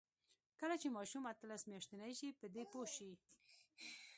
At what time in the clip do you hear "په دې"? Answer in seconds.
2.39-2.63